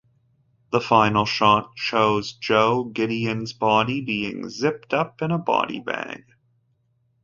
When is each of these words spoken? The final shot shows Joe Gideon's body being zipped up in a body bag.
The 0.71 0.81
final 0.81 1.27
shot 1.27 1.73
shows 1.75 2.33
Joe 2.33 2.85
Gideon's 2.85 3.53
body 3.53 4.01
being 4.01 4.49
zipped 4.49 4.95
up 4.95 5.21
in 5.21 5.29
a 5.29 5.37
body 5.37 5.79
bag. 5.79 6.23